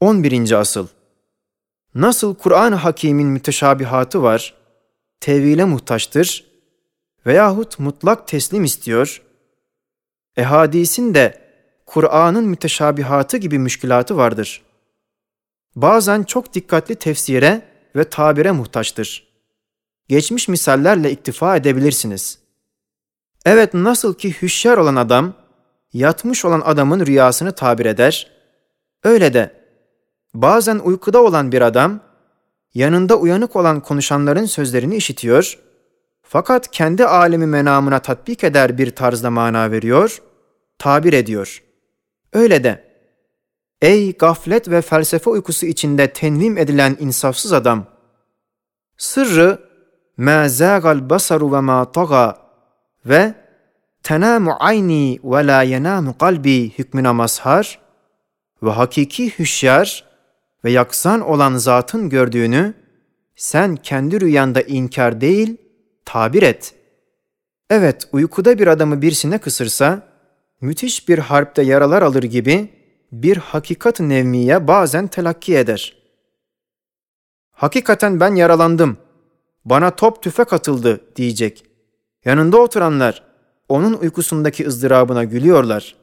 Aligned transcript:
11. 0.00 0.52
asıl 0.52 0.88
Nasıl 1.94 2.34
Kur'an-ı 2.34 2.74
Hakîm'in 2.74 3.26
müteşabihatı 3.26 4.22
var, 4.22 4.54
tevhile 5.20 5.64
muhtaçtır 5.64 6.44
veyahut 7.26 7.78
mutlak 7.78 8.28
teslim 8.28 8.64
istiyor, 8.64 9.22
ehadisin 10.36 11.14
de 11.14 11.40
Kur'an'ın 11.86 12.44
müteşabihatı 12.44 13.36
gibi 13.36 13.58
müşkilatı 13.58 14.16
vardır. 14.16 14.62
Bazen 15.76 16.22
çok 16.22 16.54
dikkatli 16.54 16.94
tefsire 16.94 17.62
ve 17.96 18.04
tabire 18.04 18.52
muhtaçtır. 18.52 19.26
Geçmiş 20.08 20.48
misallerle 20.48 21.10
iktifa 21.10 21.56
edebilirsiniz. 21.56 22.38
Evet 23.44 23.74
nasıl 23.74 24.14
ki 24.14 24.42
hüşyar 24.42 24.78
olan 24.78 24.96
adam, 24.96 25.34
yatmış 25.92 26.44
olan 26.44 26.62
adamın 26.64 27.06
rüyasını 27.06 27.52
tabir 27.52 27.86
eder, 27.86 28.30
öyle 29.02 29.34
de 29.34 29.65
bazen 30.42 30.78
uykuda 30.78 31.22
olan 31.22 31.52
bir 31.52 31.62
adam 31.62 32.00
yanında 32.74 33.16
uyanık 33.16 33.56
olan 33.56 33.80
konuşanların 33.80 34.44
sözlerini 34.44 34.96
işitiyor 34.96 35.58
fakat 36.22 36.70
kendi 36.70 37.06
alemi 37.06 37.46
menamına 37.46 37.98
tatbik 37.98 38.44
eder 38.44 38.78
bir 38.78 38.90
tarzda 38.90 39.30
mana 39.30 39.70
veriyor, 39.70 40.22
tabir 40.78 41.12
ediyor. 41.12 41.62
Öyle 42.32 42.64
de 42.64 42.84
ey 43.82 44.12
gaflet 44.12 44.70
ve 44.70 44.82
felsefe 44.82 45.30
uykusu 45.30 45.66
içinde 45.66 46.12
tenvim 46.12 46.58
edilen 46.58 46.96
insafsız 47.00 47.52
adam 47.52 47.86
sırrı 48.96 49.58
ma 50.16 50.48
zagal 50.48 51.10
basaru 51.10 51.52
ve 51.52 51.60
ma 51.60 51.92
ve 53.06 53.34
tenamu 54.02 54.56
ayni 54.58 55.18
ve 55.24 55.46
la 55.46 55.62
yenamu 55.62 56.18
kalbi 56.18 56.70
hükmüne 56.70 57.12
mazhar 57.12 57.78
ve 58.62 58.70
hakiki 58.70 59.38
hüşyar 59.38 60.04
ve 60.66 60.70
yaksan 60.70 61.20
olan 61.20 61.56
zatın 61.56 62.08
gördüğünü 62.08 62.74
sen 63.36 63.76
kendi 63.76 64.20
rüyanda 64.20 64.62
inkar 64.62 65.20
değil, 65.20 65.56
tabir 66.04 66.42
et. 66.42 66.74
Evet, 67.70 68.08
uykuda 68.12 68.58
bir 68.58 68.66
adamı 68.66 69.02
birisine 69.02 69.38
kısırsa, 69.38 70.08
müthiş 70.60 71.08
bir 71.08 71.18
harpte 71.18 71.62
yaralar 71.62 72.02
alır 72.02 72.22
gibi 72.22 72.68
bir 73.12 73.36
hakikat 73.36 74.00
nevmiye 74.00 74.68
bazen 74.68 75.06
telakki 75.06 75.56
eder. 75.56 75.96
Hakikaten 77.50 78.20
ben 78.20 78.34
yaralandım, 78.34 78.96
bana 79.64 79.90
top 79.90 80.22
tüfek 80.22 80.52
atıldı 80.52 81.00
diyecek. 81.16 81.64
Yanında 82.24 82.56
oturanlar 82.56 83.22
onun 83.68 83.92
uykusundaki 83.92 84.66
ızdırabına 84.66 85.24
gülüyorlar. 85.24 85.96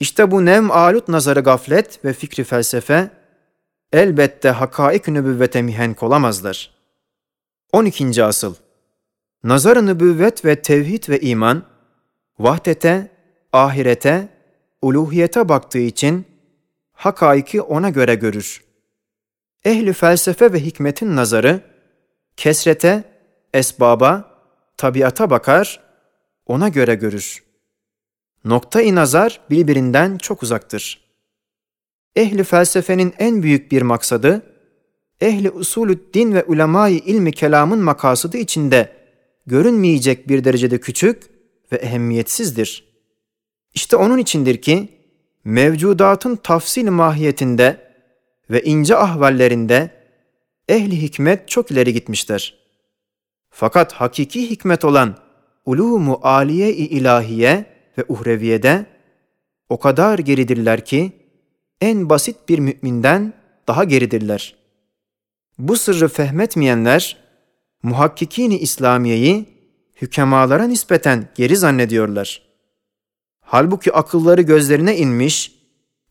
İşte 0.00 0.30
bu 0.30 0.44
nem 0.44 0.70
alut 0.70 1.08
nazarı 1.08 1.40
gaflet 1.40 2.04
ve 2.04 2.12
fikri 2.12 2.44
felsefe 2.44 3.23
elbette 3.94 4.50
hakaik 4.50 5.08
nübüvvete 5.08 5.62
mihenk 5.62 6.02
olamazlar. 6.02 6.70
12. 7.72 8.24
asıl 8.24 8.54
Nazar-ı 9.44 9.86
nübüvvet 9.86 10.44
ve 10.44 10.62
tevhid 10.62 11.08
ve 11.08 11.20
iman, 11.20 11.64
vahdete, 12.38 13.10
ahirete, 13.52 14.28
uluhiyete 14.82 15.48
baktığı 15.48 15.78
için 15.78 16.26
hakaiki 16.92 17.62
ona 17.62 17.90
göre 17.90 18.14
görür. 18.14 18.64
Ehli 19.64 19.92
felsefe 19.92 20.52
ve 20.52 20.60
hikmetin 20.60 21.16
nazarı, 21.16 21.60
kesrete, 22.36 23.04
esbaba, 23.52 24.38
tabiata 24.76 25.30
bakar, 25.30 25.80
ona 26.46 26.68
göre 26.68 26.94
görür. 26.94 27.44
Nokta-i 28.44 28.94
nazar 28.94 29.40
birbirinden 29.50 30.18
çok 30.18 30.42
uzaktır.'' 30.42 31.03
Ehli 32.16 32.44
felsefenin 32.44 33.14
en 33.18 33.42
büyük 33.42 33.72
bir 33.72 33.82
maksadı, 33.82 34.42
ehli 35.20 35.50
usulü 35.50 36.14
din 36.14 36.34
ve 36.34 36.44
ulemayı 36.44 36.98
ilmi 36.98 37.32
kelamın 37.32 37.78
makasıdı 37.78 38.36
içinde 38.36 38.92
görünmeyecek 39.46 40.28
bir 40.28 40.44
derecede 40.44 40.80
küçük 40.80 41.22
ve 41.72 41.76
ehemmiyetsizdir. 41.76 42.84
İşte 43.74 43.96
onun 43.96 44.18
içindir 44.18 44.62
ki, 44.62 44.88
mevcudatın 45.44 46.36
tafsil 46.36 46.88
mahiyetinde 46.90 47.84
ve 48.50 48.62
ince 48.62 48.96
ahvallerinde 48.96 49.90
ehli 50.68 51.02
hikmet 51.02 51.48
çok 51.48 51.70
ileri 51.70 51.92
gitmiştir. 51.92 52.58
Fakat 53.50 53.92
hakiki 53.92 54.50
hikmet 54.50 54.84
olan 54.84 55.16
ulumu 55.66 56.20
aliye-i 56.22 56.86
ilahiye 56.86 57.64
ve 57.98 58.04
uhreviyede 58.08 58.86
o 59.68 59.78
kadar 59.78 60.18
geridirler 60.18 60.84
ki, 60.84 61.12
en 61.84 62.08
basit 62.08 62.36
bir 62.48 62.58
müminden 62.58 63.32
daha 63.68 63.84
geridirler. 63.84 64.56
Bu 65.58 65.76
sırrı 65.76 66.08
fehmetmeyenler, 66.08 67.16
muhakkikini 67.82 68.58
İslamiye'yi 68.58 69.46
hükemalara 69.94 70.64
nispeten 70.64 71.28
geri 71.34 71.56
zannediyorlar. 71.56 72.42
Halbuki 73.40 73.92
akılları 73.92 74.42
gözlerine 74.42 74.96
inmiş, 74.96 75.52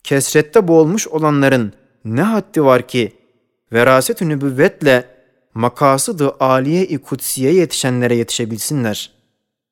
kesrette 0.03 0.67
boğulmuş 0.67 1.07
olanların 1.07 1.73
ne 2.05 2.21
haddi 2.21 2.63
var 2.63 2.87
ki, 2.87 3.13
veraset-ü 3.71 4.29
nübüvvetle 4.29 5.07
makasıdı 5.53 6.35
aliye-i 6.39 6.97
kutsiye 6.97 7.53
yetişenlere 7.53 8.15
yetişebilsinler. 8.15 9.11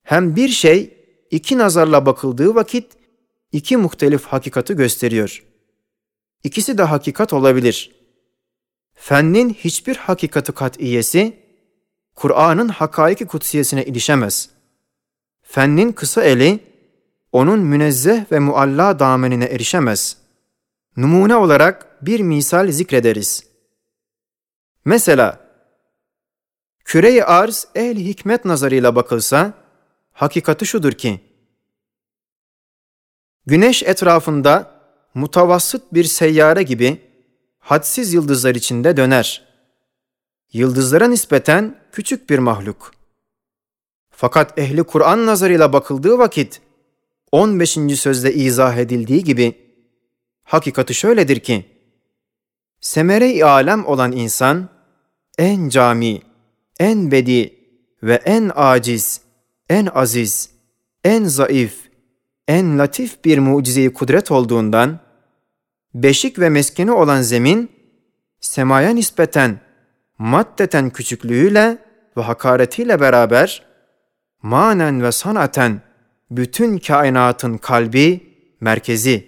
Hem 0.04 0.36
bir 0.36 0.50
şey 0.50 0.94
iki 1.32 1.58
nazarla 1.58 2.06
bakıldığı 2.06 2.56
vakit 2.56 2.86
iki 3.52 3.78
muhtelif 3.78 4.26
hakikati 4.26 4.76
gösteriyor.'' 4.76 5.51
İkisi 6.44 6.78
de 6.78 6.84
hakikat 6.84 7.34
olabilir. 7.34 7.96
Fennin 8.94 9.54
hiçbir 9.54 9.96
hakikati 9.96 10.52
kat'iyesi, 10.52 11.42
Kur'an'ın 12.16 12.68
hakaiki 12.68 13.26
kutsiyesine 13.26 13.86
ilişemez. 13.86 14.50
Fennin 15.42 15.92
kısa 15.92 16.24
eli, 16.24 16.60
onun 17.32 17.60
münezzeh 17.60 18.32
ve 18.32 18.40
mualla 18.40 19.00
damenine 19.00 19.46
erişemez. 19.46 20.18
Numune 20.98 21.36
olarak 21.36 22.06
bir 22.06 22.20
misal 22.20 22.72
zikrederiz. 22.72 23.44
Mesela, 24.86 25.40
küre-i 26.86 27.24
arz 27.24 27.68
ehli 27.76 28.06
hikmet 28.06 28.46
nazarıyla 28.46 28.96
bakılsa, 28.96 29.54
hakikati 30.14 30.66
şudur 30.66 30.92
ki, 30.92 31.20
Güneş 33.46 33.84
etrafında 33.84 34.81
mutavassıt 35.14 35.94
bir 35.94 36.04
seyyare 36.04 36.64
gibi 36.64 37.02
hadsiz 37.60 38.14
yıldızlar 38.14 38.56
içinde 38.56 38.98
döner. 38.98 39.48
Yıldızlara 40.54 41.08
nispeten 41.08 41.76
küçük 41.92 42.30
bir 42.30 42.40
mahluk. 42.40 42.92
Fakat 44.10 44.60
ehli 44.60 44.84
Kur'an 44.84 45.26
nazarıyla 45.26 45.74
bakıldığı 45.74 46.18
vakit 46.18 46.62
15. 47.32 47.78
sözde 47.96 48.34
izah 48.34 48.78
edildiği 48.78 49.24
gibi 49.24 49.56
hakikati 50.44 50.94
şöyledir 50.94 51.40
ki 51.40 51.66
semere-i 52.82 53.46
alem 53.46 53.86
olan 53.86 54.12
insan 54.12 54.70
en 55.38 55.70
cami, 55.70 56.22
en 56.80 57.12
bedi 57.12 57.54
ve 58.04 58.14
en 58.16 58.52
aciz, 58.56 59.22
en 59.70 59.86
aziz, 59.86 60.50
en 61.04 61.24
zayıf, 61.24 61.91
en 62.52 62.80
latif 62.80 63.26
bir 63.26 63.38
mucizeyi 63.40 63.94
kudret 63.94 64.32
olduğundan, 64.32 65.00
beşik 65.94 66.40
ve 66.40 66.50
meskeni 66.50 66.92
olan 66.92 67.22
zemin, 67.22 67.72
semaya 68.42 68.90
nispeten, 68.90 69.60
maddeten 70.18 70.90
küçüklüğüyle 70.90 71.78
ve 72.18 72.22
hakaretiyle 72.22 73.00
beraber, 73.00 73.64
manen 74.42 75.04
ve 75.04 75.12
sanaten 75.12 75.82
bütün 76.32 76.78
kainatın 76.78 77.58
kalbi, 77.58 78.20
merkezi, 78.62 79.28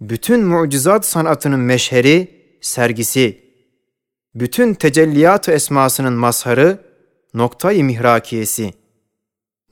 bütün 0.00 0.44
mucizat 0.44 1.06
sanatının 1.06 1.60
meşheri, 1.60 2.28
sergisi, 2.60 3.40
bütün 4.34 4.74
tecelliyat 4.74 5.48
esmasının 5.48 6.12
mazharı, 6.12 6.78
noktayı 7.34 7.84
mihrakiyesi.'' 7.84 8.81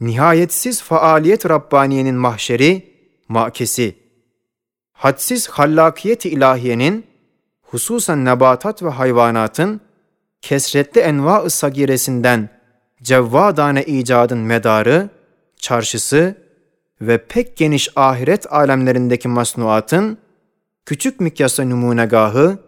Nihayetsiz 0.00 0.82
faaliyet 0.82 1.50
Rabbaniye'nin 1.50 2.14
mahşeri, 2.14 2.94
makesi, 3.28 3.96
hadsiz 4.92 5.48
hallakiyet-i 5.48 6.28
ilahiyenin, 6.28 7.06
hususen 7.62 8.24
nebatat 8.24 8.82
ve 8.82 8.88
hayvanatın, 8.88 9.80
kesretli 10.42 11.00
enva-ı 11.00 11.50
sagiresinden 11.50 12.48
cevvadane 13.02 13.84
icadın 13.84 14.38
medarı, 14.38 15.08
çarşısı 15.56 16.34
ve 17.00 17.18
pek 17.18 17.56
geniş 17.56 17.88
ahiret 17.96 18.52
alemlerindeki 18.52 19.28
masnuatın, 19.28 20.18
küçük 20.86 21.20
mikyasa 21.20 21.64
numunegahı 21.64 22.58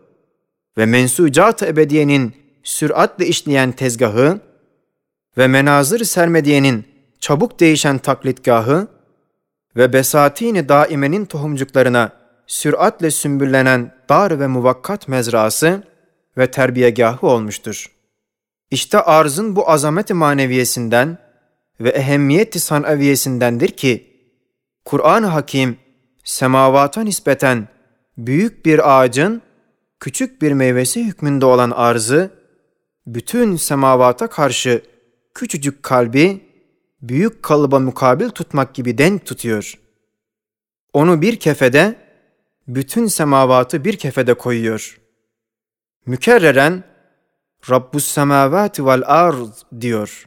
ve 0.79 0.87
mensucat-ı 0.87 1.67
ebediyenin 1.67 2.35
süratle 2.63 3.27
işleyen 3.27 3.73
tezgahı 3.73 4.41
ve 5.39 5.47
menazır 5.47 6.05
sermediyenin 6.05 6.92
çabuk 7.23 7.61
değişen 7.61 7.99
taklitgahı 7.99 8.89
ve 9.77 9.93
besatini 9.93 10.69
daimenin 10.69 11.25
tohumcuklarına 11.25 12.13
süratle 12.47 13.11
sümbüllenen 13.11 13.95
dar 14.09 14.41
ve 14.41 14.47
muvakkat 14.47 15.09
mezrası 15.09 15.83
ve 16.39 16.51
terbiyegahı 16.51 17.27
olmuştur. 17.27 17.87
İşte 18.71 19.01
arzın 19.01 19.57
bu 19.57 19.71
azameti 19.71 20.15
maneviyesinden 20.15 21.19
ve 21.81 21.89
ehemmiyeti 21.89 22.61
sanaviyesindendir 22.61 23.69
ki, 23.69 24.13
Kur'an-ı 24.85 25.27
Hakim 25.27 25.77
semavata 26.25 27.01
nispeten 27.01 27.69
büyük 28.19 28.67
bir 28.67 28.99
ağacın 28.99 29.43
küçük 30.01 30.43
bir 30.43 30.53
meyvesi 30.53 31.05
hükmünde 31.05 31.47
olan 31.47 31.71
arzı, 31.71 32.31
bütün 33.07 33.57
semavata 33.57 34.27
karşı 34.27 34.83
küçücük 35.35 35.83
kalbi 35.83 36.52
büyük 37.03 37.43
kalıba 37.43 37.79
mukabil 37.79 38.29
tutmak 38.29 38.75
gibi 38.75 38.99
denk 38.99 39.27
tutuyor. 39.27 39.79
Onu 40.93 41.23
bir 41.23 41.37
kefede, 41.37 41.97
bütün 42.69 43.07
semavatı 43.07 43.85
bir 43.85 43.97
kefede 43.97 44.35
koyuyor. 44.35 45.01
Mükerreren 46.07 46.85
Rabbus 47.71 48.05
semavati 48.05 48.87
vel 48.87 49.03
arz 49.07 49.65
diyor. 49.81 50.27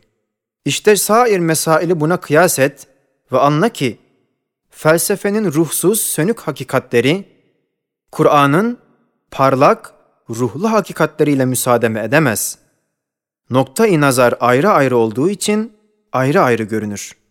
İşte 0.66 0.95
sair 0.95 1.39
mesaili 1.39 2.00
buna 2.00 2.18
kıyas 2.18 2.60
et 2.60 2.88
ve 3.31 3.39
anla 3.39 3.69
ki 3.69 3.98
felsefenin 4.69 5.45
ruhsuz 5.45 6.01
sönük 6.01 6.39
hakikatleri 6.39 7.25
Kur'an'ın 8.12 8.77
parlak 9.31 9.94
ruhlu 10.30 10.72
hakikatleriyle 10.72 11.45
müsaade 11.45 11.88
edemez. 12.04 12.57
Nokta-i 13.50 14.01
nazar 14.01 14.33
ayrı 14.39 14.69
ayrı 14.69 14.98
olduğu 14.98 15.30
için 15.30 15.75
ayrı 16.15 16.41
ayrı 16.41 16.63
görünür.'' 16.63 17.25